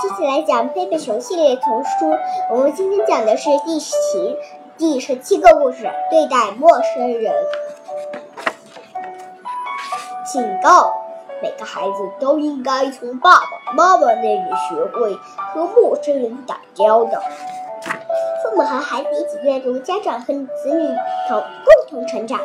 [0.00, 2.16] 接下来讲《贝贝熊》系列丛书。
[2.52, 3.92] 我们今天讲的是第十
[4.76, 7.34] 第十七个故事：对待陌生人。
[10.24, 10.92] 警告：
[11.42, 15.16] 每个孩子都应该从爸爸妈妈那里学会
[15.52, 17.20] 和陌生人打交道。
[18.44, 20.96] 父母和孩子一起阅读，家长和子女
[21.28, 22.38] 同共同成长。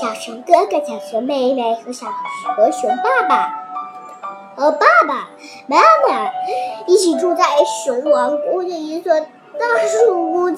[0.00, 2.06] 小熊哥哥、小熊妹妹和小
[2.56, 3.61] 和熊爸爸
[4.62, 5.28] 和爸爸
[5.66, 5.76] 妈
[6.08, 6.30] 妈
[6.86, 7.44] 一起住在
[7.84, 9.26] 熊王国的一座大
[9.88, 10.56] 树屋里。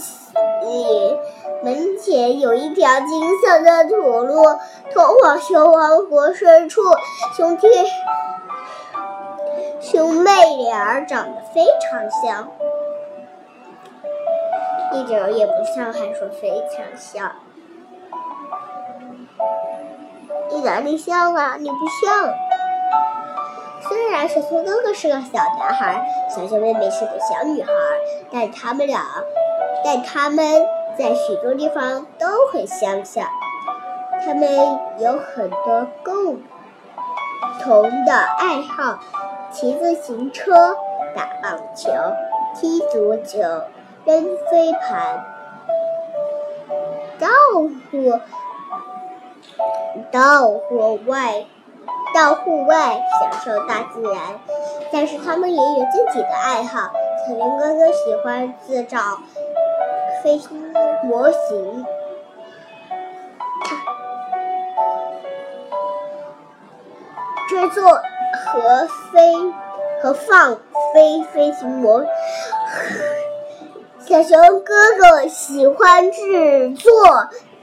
[1.63, 4.43] 门前有一条金色的土路，
[4.93, 6.83] 通往熊王国深处。
[7.35, 7.67] 兄弟、
[9.81, 12.51] 兄妹俩长得非常像，
[14.93, 17.33] 一点也不像，还说非常像。
[20.51, 21.57] 你哪里像啊？
[21.59, 22.44] 你不像。
[23.89, 27.71] 虽然小熊哥哥是个小男孩，小熊妹妹是个小女孩，
[28.31, 29.01] 但他们俩，
[29.85, 30.67] 但他们
[30.99, 33.27] 在许多地方都很相像。
[34.25, 36.41] 他们有很多共
[37.63, 38.99] 同的爱好：
[39.53, 40.77] 骑自行车、
[41.15, 41.91] 打棒球、
[42.55, 43.39] 踢足球、
[44.05, 45.25] 扔飞盘、
[47.19, 47.29] 到
[47.91, 48.21] 处。
[50.11, 51.45] 到户外，
[52.15, 54.39] 到户外享受大自然，
[54.93, 56.93] 但是他们也有自己的爱好。
[57.27, 59.19] 小熊哥哥喜欢制造
[60.23, 61.85] 飞行模型，
[67.49, 69.35] 制作和飞
[70.01, 70.57] 和放
[70.95, 72.07] 飞飞行模。
[74.07, 76.93] 小熊哥哥喜欢制作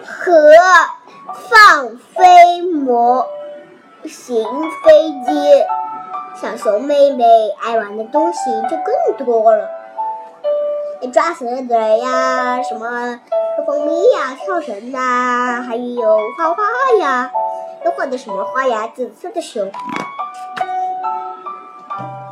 [0.06, 0.52] 和。
[1.50, 3.26] 放飞模
[4.06, 4.44] 行
[4.84, 5.66] 飞机，
[6.42, 7.24] 小熊妹妹
[7.62, 9.70] 爱玩的东西就更多了，
[11.14, 13.20] 抓死的人呀，什么
[13.56, 16.64] 喝蜂蜜呀，跳绳呐，还有画画
[17.00, 17.32] 呀，
[17.86, 18.92] 都画的什么花呀？
[18.94, 19.72] 紫色的熊。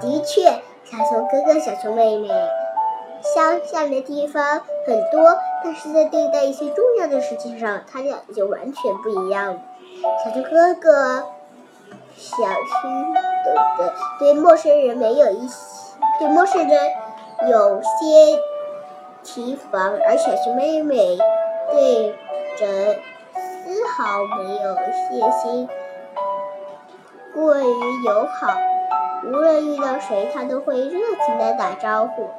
[0.01, 0.43] 的确，
[0.83, 2.29] 小熊哥哥、小熊妹妹
[3.35, 5.37] 相像的地方很多。
[5.61, 9.59] 但是在对待一些重要的事情上，他俩就完全不一样。
[10.23, 11.25] 小熊哥哥
[12.19, 15.55] 小心的对陌生人没有一些
[16.19, 16.77] 对陌生人
[17.49, 17.87] 有些
[19.23, 21.17] 提防，而小熊妹妹
[21.71, 22.09] 对
[22.59, 22.99] 人
[23.33, 25.69] 丝毫没有戒心，
[27.33, 28.53] 过于友好。
[29.23, 32.29] 无论遇到谁，他都会热情的打招呼：“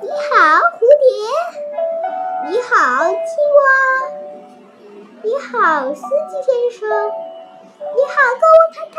[0.00, 3.14] 你好，蝴蝶。”你好，青
[3.56, 3.62] 蛙。
[5.22, 7.10] 你好，司机先生。
[7.94, 8.96] 你好，购物太太。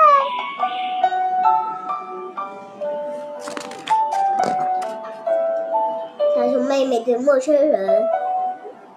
[6.36, 8.08] 小熊妹妹对陌生人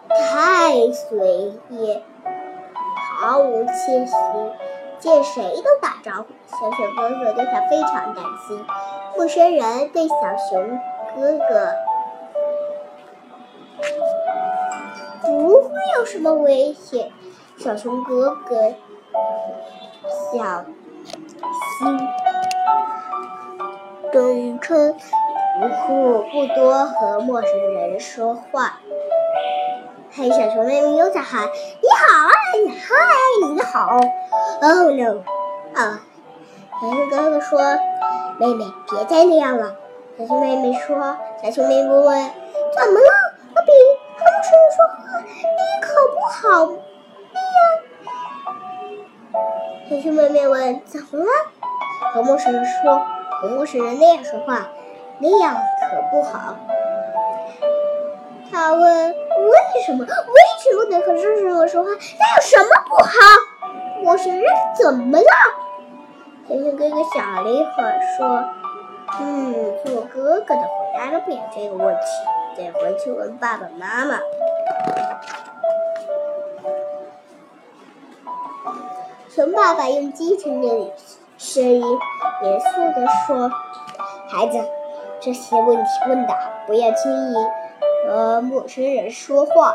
[0.08, 2.02] 太随意，
[3.18, 4.14] 毫无窃心，
[4.98, 6.28] 见谁都打招呼。
[6.46, 8.64] 小熊哥哥对他非常担心。
[9.16, 10.14] 陌生人对小
[10.50, 10.78] 熊
[11.16, 11.72] 哥哥。
[15.22, 17.12] 不会有什么危险，
[17.58, 18.74] 小熊哥哥
[20.32, 20.64] 小
[21.78, 22.08] 心。
[24.12, 24.94] 冬春
[25.60, 28.80] 不不不多和陌生人说话。
[30.12, 31.46] 嘿，小熊妹妹又在喊
[31.80, 32.32] ：“你好啊，
[32.64, 32.96] 你嗨，
[33.54, 34.00] 你好。”
[34.62, 35.22] Oh no！
[35.74, 36.00] 啊，
[36.80, 37.60] 小熊哥哥说
[38.38, 39.76] ：“妹妹，别再那样了。”
[40.18, 42.30] 小熊妹妹说：“小熊妹妹问，
[42.76, 43.06] 怎么了？”
[43.54, 43.70] 阿比，
[44.18, 46.66] 和陌生人说话，你可不好
[49.90, 51.30] 小熊妹妹问：“怎么了？”
[52.14, 53.02] 和陌生人说
[53.42, 54.68] ：“和陌生人那样说话，
[55.18, 56.54] 那样可不好。”
[58.52, 60.04] 他问：“为什么？
[60.04, 60.08] 为
[60.62, 61.90] 什么得和陌生人说话？
[61.90, 63.12] 那有什么不好？
[64.04, 64.44] 陌生人
[64.80, 65.26] 怎么了？”
[66.48, 68.44] 小熊哥哥想了一会儿，说
[69.18, 72.02] ：“嗯，做哥哥的回答了不了这个问题。”
[72.56, 74.20] 得回去问爸爸妈妈。
[79.32, 80.68] 熊爸爸用低沉的
[81.38, 81.80] 声音
[82.42, 82.66] 严肃
[82.96, 83.48] 地说
[84.28, 84.58] ：“孩子，
[85.20, 86.36] 这些问题问答
[86.66, 89.72] 不要轻易和陌生人说话，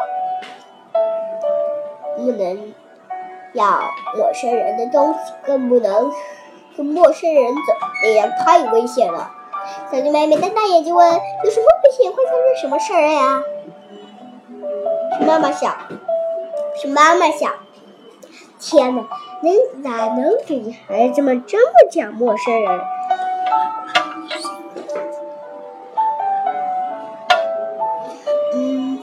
[2.18, 2.74] 不能
[3.54, 3.66] 要
[4.18, 6.12] 陌生人的东西，更不能
[6.76, 9.32] 跟陌生人走，那样太危险了。”
[9.90, 11.14] 小熊妹妹瞪大眼睛问
[11.46, 12.12] ：“有什么危险？
[12.12, 13.42] 会发生什么事儿呀？”
[15.18, 15.74] 熊妈妈想，
[16.82, 17.54] 熊妈妈想
[18.60, 19.04] ：“天哪，
[19.46, 22.82] 能哪能给孩子们这么讲陌生人？
[28.56, 29.00] 嗯，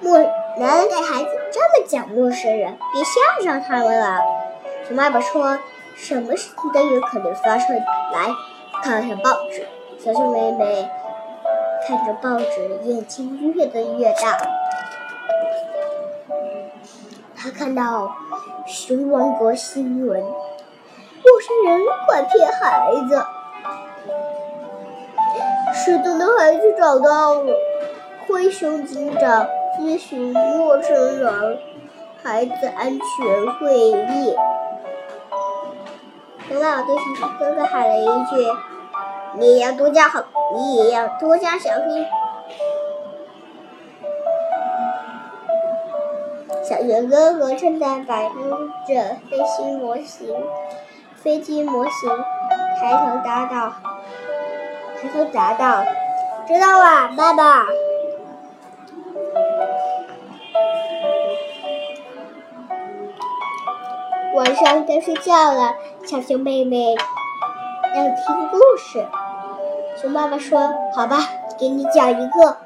[0.00, 2.78] 陌能给孩子这么讲陌生人？
[2.92, 4.20] 别吓着他们了。
[4.86, 5.58] 熊爸爸说
[5.98, 8.28] ：“什么事情都有可能发生。”来，
[8.84, 9.66] 看看报纸。
[9.98, 10.88] 小熊妹妹
[11.84, 14.38] 看着报纸，眼睛越瞪越大。
[17.46, 18.10] 他看到
[18.66, 20.34] 熊王国新闻：陌
[21.40, 23.24] 生人拐骗孩子，
[25.72, 27.54] 失踪的孩子找到了。
[28.26, 29.46] 灰熊警长
[29.78, 31.58] 咨询陌生人
[32.24, 34.34] 孩子安全会议。
[36.48, 38.44] 熊爸爸对小熊哥哥喊了一句
[39.38, 42.04] ：“你要多加好，你也要多加小心。”
[46.68, 50.34] 小熊哥哥正在摆弄着飞行模型、
[51.14, 52.10] 飞机模型，
[52.80, 53.72] 抬头答道
[55.00, 55.84] ：“抬头答道，
[56.48, 57.66] 知道了，爸爸。”
[64.34, 65.72] 晚上该睡觉了。
[66.04, 66.96] 小熊妹妹
[67.94, 69.06] 要听故事，
[70.00, 71.18] 熊爸爸说：“好吧，
[71.60, 72.56] 给你讲一个。”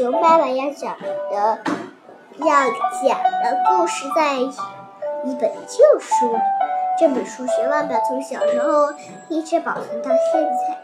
[0.00, 1.08] 熊爸爸要讲的
[2.38, 2.64] 要
[3.04, 6.38] 讲的故事在一本旧书，
[6.98, 8.94] 这本书熊爸爸从小时候
[9.28, 10.78] 一直保存到现在。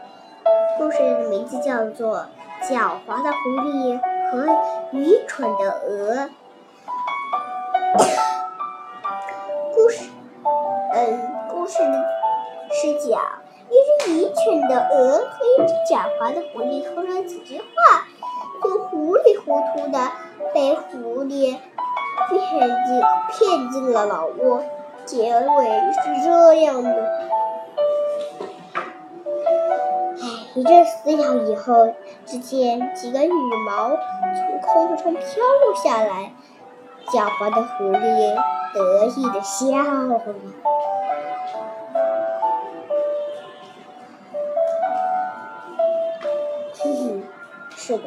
[0.77, 2.27] 故事的名字叫做
[2.63, 3.99] 《狡猾的狐狸》。
[4.29, 4.45] 和
[4.91, 6.29] 愚蠢的鹅，
[9.73, 10.09] 故事，
[10.93, 11.77] 嗯，故事
[12.69, 13.21] 是讲
[13.69, 13.73] 一
[14.03, 18.05] 只愚蠢的鹅和一只狡猾的狐狸说了几句话，
[18.63, 20.11] 就糊里糊涂的
[20.53, 21.57] 被狐狸
[22.27, 23.01] 骗进
[23.31, 24.63] 骗进了老窝。
[25.05, 27.27] 结尾是这样的。
[30.55, 31.93] 一阵撕咬以后，
[32.25, 36.33] 只见几根羽毛从空中飘落下来。
[37.07, 38.35] 狡猾的狐狸
[38.73, 40.19] 得意的笑了。
[46.73, 47.23] 嘿嘿，
[47.77, 48.03] 是的。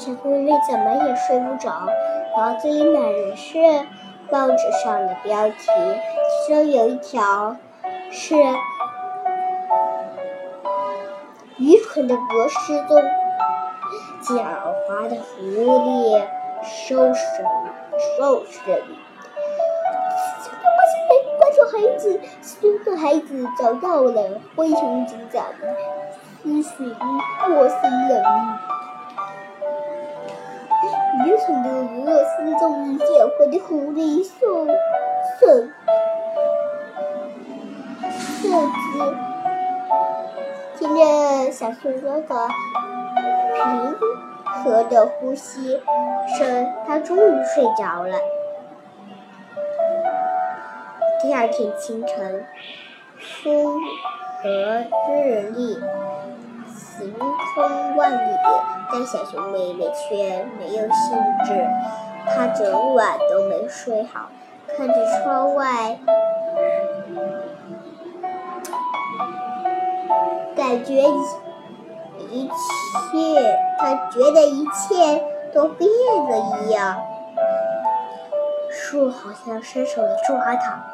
[0.00, 1.86] 小狐狸怎么也睡不着，
[2.34, 3.58] 脑子里满是。
[4.30, 5.56] 报纸上的标题，
[6.46, 7.56] 其中有一条
[8.12, 8.36] 是
[11.58, 12.96] “愚蠢的鹅失踪，
[14.22, 14.40] 狡
[14.88, 16.22] 猾的狐狸
[16.62, 17.44] 受审
[18.16, 18.80] 受审”。
[21.38, 22.20] 快救孩子！
[22.40, 25.44] 失踪的孩子找到了，灰熊警长
[26.44, 26.94] 咨询
[27.44, 28.24] 过森人。
[31.26, 33.04] 愚蠢的鹅失踪，狡
[33.36, 34.66] 猾的狐狸受
[35.38, 35.68] 受
[38.08, 39.18] 受惊。
[40.78, 42.48] 听着小熊哥哥
[43.54, 43.94] 平
[44.64, 45.78] 和的呼吸
[46.38, 48.16] 声，他终于睡着了。
[51.22, 52.46] 第二天清晨，
[53.42, 53.78] 风
[54.42, 55.78] 和日丽，
[57.00, 57.14] 晴
[57.54, 58.36] 空万里。
[58.92, 61.64] 但小熊妹妹却没有兴致，
[62.26, 64.28] 她整晚都没睡好，
[64.76, 65.98] 看着窗外，
[70.56, 71.04] 感觉
[72.30, 75.88] 一切，她觉得一切都变
[76.28, 77.00] 了一样。
[78.68, 80.84] 树好像伸手来抓她，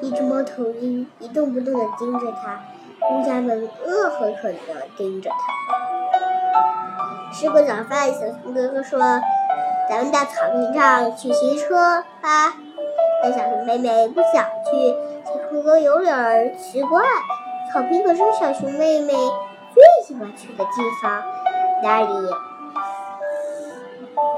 [0.00, 2.60] 一只猫头鹰一动不动地盯着它，
[3.08, 5.36] 乌鸦们恶狠狠地盯着它。
[7.32, 8.98] 吃过早饭，小熊哥哥说
[9.88, 12.54] ：“咱们到草坪上去骑车吧。”
[13.22, 17.00] 但小熊妹妹不想去，小熊哥哥有点奇怪。
[17.72, 19.12] 草坪可是小熊妹妹
[19.74, 20.70] 最喜欢去的地
[21.02, 21.22] 方，
[21.82, 22.08] 那里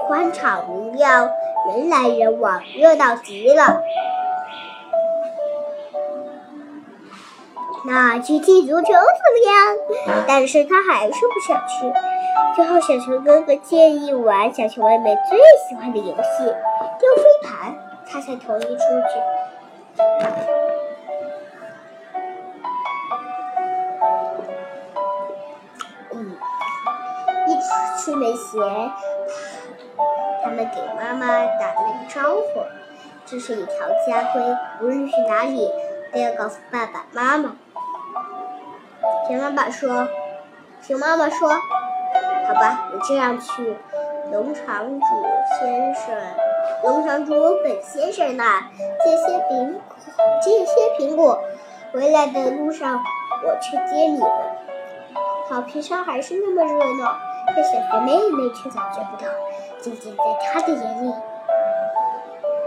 [0.06, 1.30] 欢唱明亮，
[1.68, 3.82] 人来人往，热闹极了。
[7.84, 10.24] 那去踢足球怎么样？
[10.28, 11.92] 但是他还是不想去。
[12.54, 16.44] 最后，小熊哥哥建议玩小熊妹妹最喜欢的游戏——
[17.00, 17.74] 丢飞盘，
[18.06, 19.20] 他才同意出去。
[26.12, 26.36] 嗯，
[27.48, 27.50] 一
[28.04, 28.92] 出门前，
[30.44, 31.26] 他们给妈妈
[31.58, 32.62] 打了个招呼
[33.26, 34.42] ：“这是一条家规，
[34.80, 35.68] 无论去哪里，
[36.12, 37.56] 都要告诉爸爸妈妈。
[39.32, 40.06] 熊妈妈说
[40.86, 43.74] ：“熊妈妈说，好吧，我这样去
[44.30, 45.06] 农场主
[45.58, 46.14] 先生、
[46.84, 47.32] 农场主
[47.64, 48.60] 本先生那
[49.02, 49.80] 借些苹果
[50.42, 51.42] 借些苹果。
[51.94, 53.02] 回来的路上，
[53.42, 54.28] 我去接你们。
[55.48, 57.16] 草坪上还是那么热闹，
[57.54, 59.30] 可小学妹妹却感觉不到。
[59.80, 60.22] 仅仅在
[60.52, 61.14] 她的眼里，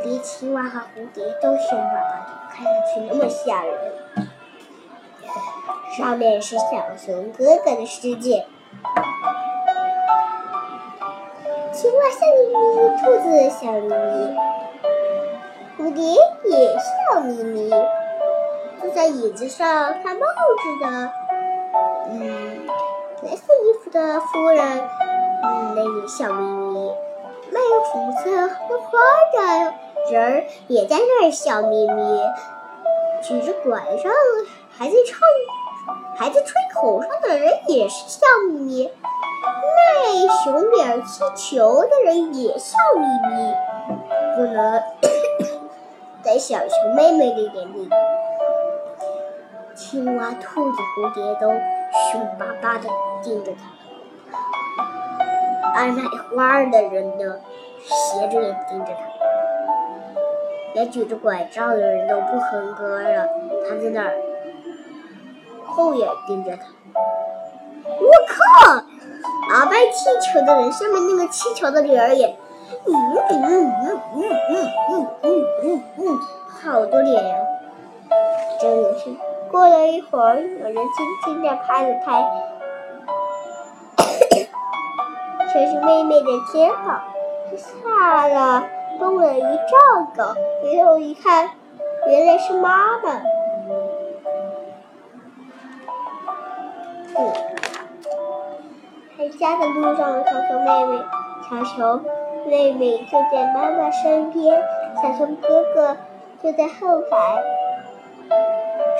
[0.04, 3.76] 连青蛙和蝴蝶都凶巴巴的，看上去那么吓人。”
[5.98, 6.66] 上面是小
[6.98, 8.46] 熊哥哥的世界，
[11.72, 12.58] 青蛙笑眯眯，
[13.00, 14.36] 兔子笑眯眯，
[15.78, 16.04] 蝴蝶
[16.50, 17.70] 也笑眯眯。
[18.82, 19.68] 坐在椅子上
[20.04, 20.86] 看帽子的，
[22.12, 22.68] 嗯，
[23.24, 24.62] 蓝色衣服的夫人，
[25.44, 26.92] 嗯，那也笑眯眯。
[27.52, 29.00] 卖 fruit 和花
[29.34, 29.74] 的
[30.12, 32.22] 人儿也在那儿笑眯眯，
[33.24, 34.12] 举着拐杖
[34.78, 35.20] 还在唱。
[36.16, 38.92] 还在吹口哨的人也是笑眯眯，
[39.44, 43.54] 卖熊脸气球的人也笑眯眯。
[44.36, 44.82] 不能
[46.22, 47.90] 在小熊妹妹的眼里，
[49.76, 51.50] 青蛙、兔子、蝴蝶都
[52.12, 52.90] 凶巴巴地
[53.24, 53.60] 盯着他；
[55.76, 57.40] 爱卖花的人呢，
[57.80, 59.04] 斜着眼盯着他；
[60.74, 63.28] 连举着拐杖的人都不哼歌了，
[63.70, 64.25] 他在那儿。
[65.76, 66.64] 后眼盯着他，
[68.00, 68.76] 我靠！
[69.54, 72.28] 啊，卖气球的人上面那个气球的铃儿也，
[72.86, 72.94] 嗯
[73.30, 76.20] 嗯嗯嗯嗯嗯嗯嗯嗯，
[76.64, 77.36] 好多脸呀，
[78.62, 79.18] 真有趣。
[79.52, 82.26] 过了一会儿，有人轻轻地拍了拍
[85.54, 87.02] 小熊妹妹的肩膀，
[87.58, 88.64] 吓了，
[88.98, 90.34] 动了一丈高。
[90.64, 91.50] 回头一看，
[92.08, 93.22] 原来是妈妈。
[99.46, 101.06] 家的路上，小熊妹妹，
[101.48, 102.04] 小熊
[102.48, 104.60] 妹妹就在妈妈身边，
[104.96, 105.96] 小熊哥哥
[106.42, 107.44] 就在后排，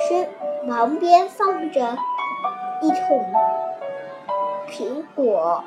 [0.08, 0.28] 身
[0.68, 1.80] 旁边放着
[2.80, 3.24] 一桶
[4.68, 5.64] 苹果。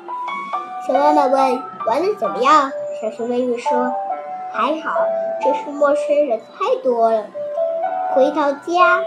[0.86, 2.72] 熊妈妈问：“玩的怎么样？”
[3.02, 3.92] 小熊妹妹说
[4.50, 5.04] ：“还好，
[5.42, 7.26] 只是陌生人太多了。”
[8.16, 9.02] 回到家。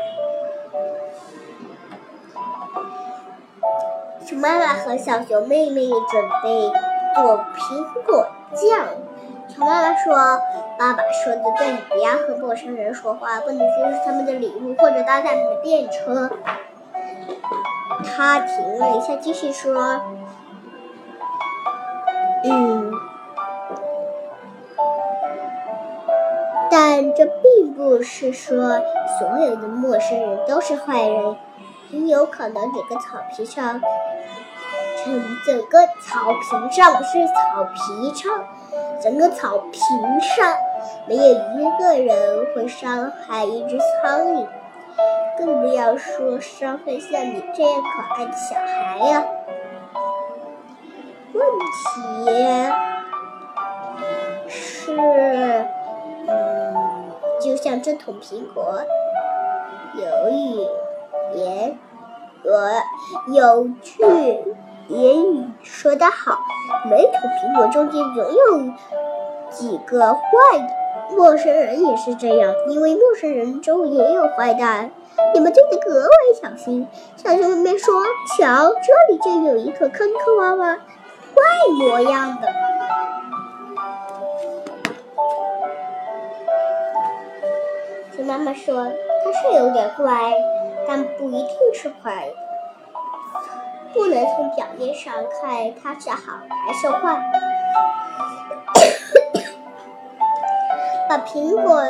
[4.33, 6.71] 熊妈妈和小熊妹妹准备
[7.13, 8.87] 做苹果酱。
[9.47, 10.15] 熊妈妈说
[10.79, 16.31] ：“爸爸说的对，不要和陌生人说话，不能接受他们的礼物或者搭他们的便车。”
[18.03, 20.01] 他停了一下，继续说
[22.43, 22.91] ：“嗯，
[26.71, 28.81] 但这并不是说
[29.19, 31.35] 所有的陌生人都是坏人，
[31.93, 33.79] 很有可能整个草皮上。”
[35.05, 38.45] 整整个草坪上不是草皮上，
[39.01, 40.55] 整个草坪上
[41.09, 44.47] 没有一个人会伤害一只苍蝇，
[45.37, 49.25] 更不要说伤害像你这样可爱的小孩呀。
[51.33, 52.31] 问题
[54.47, 54.95] 是，
[56.29, 58.81] 嗯，就像这桶苹果，
[59.95, 60.65] 由于
[61.35, 61.77] 言，
[62.43, 62.53] 有
[63.33, 64.03] 有句。
[64.89, 66.37] 言语说得好，
[66.89, 68.73] 每口苹果中间总有
[69.49, 70.19] 几个坏
[70.57, 70.67] 的。
[71.15, 74.91] 陌生人也是这样，因为陌生人中也有坏蛋，
[75.33, 76.09] 你们就得格外
[76.41, 76.85] 小心。
[77.15, 78.03] 小熊妹妹说
[78.37, 80.79] ：“瞧，这里就有一个坑坑洼洼、
[81.33, 81.43] 怪
[81.79, 82.49] 模样的。”
[88.17, 88.83] 熊妈妈说
[89.23, 90.33] ：“它是有点怪，
[90.87, 92.29] 但不一定是坏。”
[93.93, 97.21] 不能从表面上看它是好还是坏。
[101.07, 101.83] 把苹果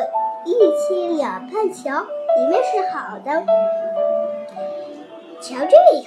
[0.44, 3.46] 一切两半瞧，里面是好的。
[5.40, 6.04] 瞧这个，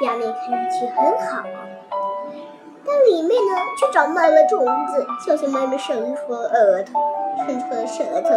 [0.00, 1.42] 表面看上去很好，
[2.86, 5.04] 但里面呢却长满了种子。
[5.26, 6.92] 小熊妹妹伸出了额头，
[7.44, 8.30] 伸出了舌头。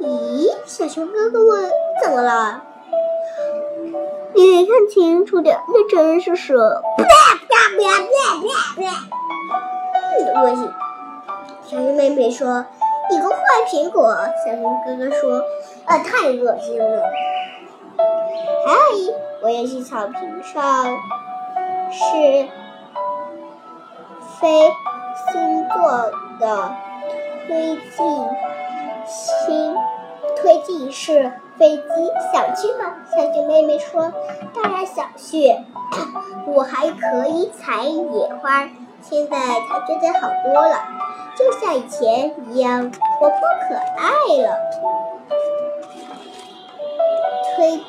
[0.00, 0.52] 咦？
[0.66, 1.70] 小熊哥哥问
[2.02, 2.64] ：“怎么了？”
[4.34, 6.82] 你得看清楚点，那真是蛇！
[6.96, 8.44] 不不不不
[8.76, 8.84] 不
[10.32, 10.70] 不恶心！
[11.64, 12.66] 小熊妹妹说
[13.10, 13.36] ：“你个坏
[13.68, 14.14] 苹果。”
[14.44, 15.40] 小熊哥哥说
[15.86, 17.02] ：“啊，太恶心了！”
[18.66, 19.12] 还有一，
[19.42, 20.86] 我也是草坪上，
[21.90, 22.48] 是
[24.40, 24.72] 飞
[25.30, 26.10] 星座
[26.40, 26.74] 的
[27.46, 28.28] 推进
[29.06, 29.76] 星
[30.36, 31.82] 推进式飞机，
[32.32, 32.96] 想去吗？
[33.10, 34.12] 小熊妹妹说
[34.54, 35.56] ：“当然想去，
[36.46, 38.68] 我还可以采野花。
[39.00, 39.36] 现在
[39.68, 40.76] 它觉得好多了，
[41.36, 44.08] 就像以前一样活泼可爱
[44.42, 44.58] 了。”
[47.56, 47.80] 推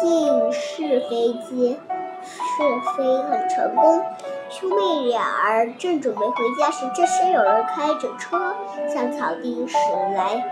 [0.00, 1.80] 进式飞机
[2.22, 2.62] 试
[2.96, 4.02] 飞很成功。
[4.50, 8.54] 兄妹俩儿正准备回家时，这时有人开着车
[8.88, 9.76] 向草地驶
[10.14, 10.44] 来。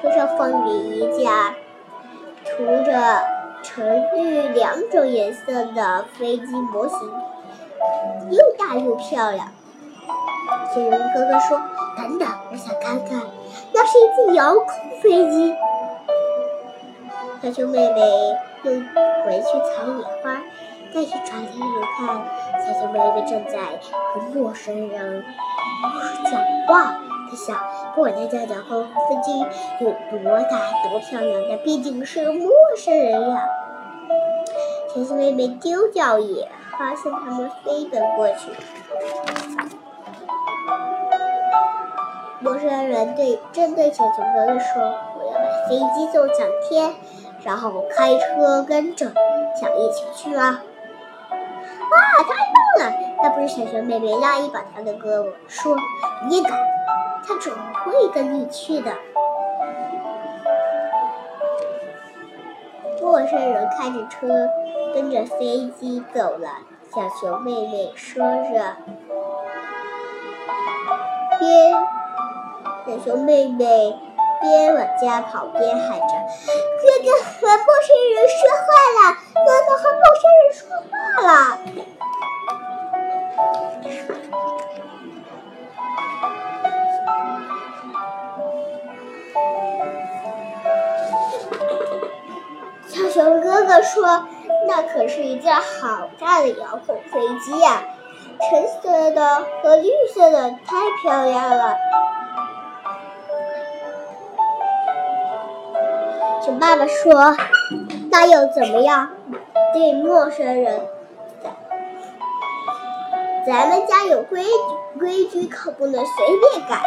[0.00, 1.54] 车上放着一架
[2.64, 2.92] 涂着
[3.60, 6.98] 橙绿两种颜色的飞机模型，
[8.30, 9.48] 又大又漂亮。
[10.72, 11.60] 雪人哥哥说
[11.98, 13.20] ：“等等，我想看看，
[13.74, 14.66] 那是一架遥控
[15.02, 15.56] 飞机。”
[17.42, 18.00] 小熊妹妹
[18.62, 20.40] 又回去采野花，
[20.94, 21.60] 再去窗台里
[21.98, 23.58] 看，小熊妹妹正在
[24.14, 25.24] 和陌生人
[26.30, 26.94] 讲话。
[27.36, 27.56] 想，
[27.94, 29.40] 不管那架遥控飞机
[29.80, 30.58] 有多大、
[30.88, 33.48] 多漂亮，那毕竟是个陌生人呀。
[34.94, 36.48] 小熊妹妹丢掉也，
[36.78, 38.50] 发现他们飞奔过去。
[42.40, 46.92] 陌生人对正对小熊哥哥说：“我要把飞机送上天。”
[47.44, 49.06] 然后开车跟着，
[49.60, 50.60] 想一起去吗？
[51.30, 52.28] 哇，太
[52.78, 52.96] 棒了！
[53.22, 55.76] 那不是小熊妹妹拉一把他的胳膊，说
[56.28, 56.52] ：“你敢，
[57.26, 58.92] 他总会跟你去的。”
[63.00, 64.48] 陌生人开着车
[64.94, 66.48] 跟着飞机走了，
[66.94, 68.76] 小熊妹妹说着，
[71.38, 71.74] 边
[72.86, 73.96] 小熊妹妹。
[74.42, 76.02] 边往家跑边喊着
[76.82, 78.66] ：“哥哥和陌生人说话
[78.98, 79.00] 了！
[79.34, 80.60] 哥哥和陌生人说
[80.90, 81.30] 话了！”
[93.22, 94.26] 熊哥哥说
[94.66, 97.84] ：“那可是一架好大的遥控飞机呀，
[98.50, 101.76] 橙色的和绿色的，太漂亮了。”
[106.44, 107.36] 熊爸爸说
[108.10, 109.10] ：“那又怎么样？
[109.72, 110.80] 对陌生人，
[113.46, 116.82] 咱们家有规矩，规矩可不能随便改。”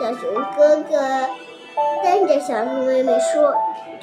[0.00, 0.98] 小熊哥哥
[2.02, 3.54] 跟着小熊妹妹说：“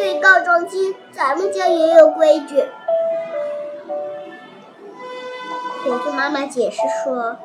[0.01, 2.65] 对告状机，咱们家也有规矩。”
[5.85, 7.37] 小熊妈妈解释说：“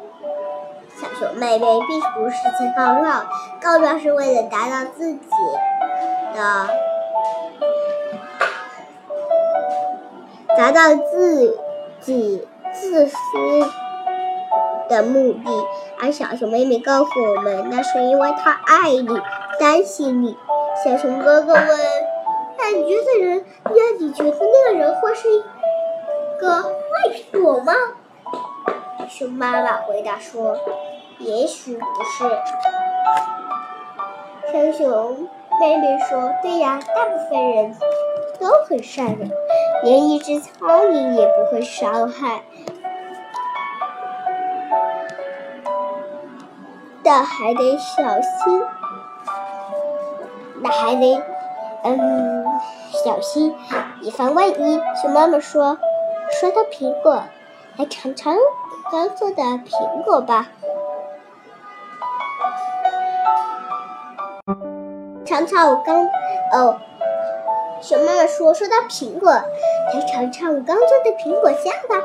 [0.99, 3.27] 小熊妹妹并不是在告状，
[3.61, 5.29] 告状是为了达到自己
[6.35, 6.69] 的。”
[10.57, 11.59] 达到自
[12.01, 13.17] 己自私
[14.89, 15.67] 的目的，
[16.01, 19.21] 而小熊妹妹告诉我们，那是因为她爱你，
[19.61, 20.35] 担心你。
[20.83, 21.67] 小熊哥哥问
[22.67, 23.45] ：“那你觉得人？
[23.65, 25.41] 那你觉得那个人会是一
[26.41, 26.69] 个坏
[27.15, 27.73] 苹果吗？”
[29.09, 30.59] 熊妈妈回答说
[31.19, 32.29] ：“也许不是。”
[34.53, 35.29] 小熊
[35.61, 37.77] 妹妹说：“对呀，大部分人
[38.41, 39.31] 都很善良。”
[39.85, 42.43] 连一只苍蝇也不会伤害，
[47.05, 48.63] 但还得小心。
[50.63, 51.23] 那还得，
[51.85, 52.45] 嗯，
[53.05, 53.55] 小心，
[54.03, 54.81] 以防万一。
[55.01, 55.79] 熊妈妈说
[56.41, 57.23] ：“说到苹果，
[57.77, 58.37] 来尝尝
[58.91, 60.49] 刚做的苹果吧。”
[65.25, 66.07] 尝尝我刚，
[66.53, 66.79] 哦。
[67.83, 72.05] 熊妈妈说：“说到苹果，来尝尝我刚做的苹果酱吧。”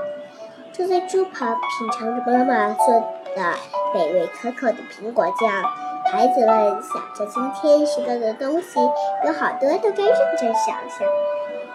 [0.73, 2.93] 坐在桌旁品尝着妈妈做
[3.35, 3.53] 的
[3.93, 5.63] 美味可口的苹果酱，
[6.11, 8.81] 孩子们想着今天学到的东西，
[9.25, 11.07] 有好多都该认真想想。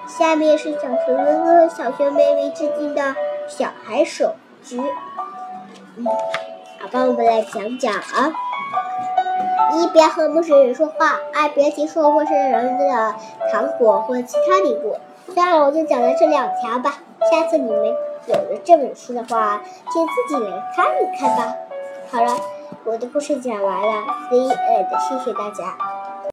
[0.06, 3.16] 下面是小熊哥哥、小熊妹妹制定的
[3.48, 4.78] 小孩手指。
[5.96, 6.04] 嗯，
[6.78, 8.30] 好吧，我们来讲讲啊。
[9.72, 13.14] 一，别和陌生人说话；二，别提出陌生人的
[13.50, 14.98] 糖果或其他礼物。
[15.32, 16.98] 算了，我就讲了这两条吧。
[17.30, 17.86] 下次你们
[18.26, 19.62] 有了这本书的话，
[19.94, 21.56] 就自己来看一看吧。
[22.10, 22.36] 好了，
[22.84, 25.95] 我的故事讲完了，See you and 谢谢大家。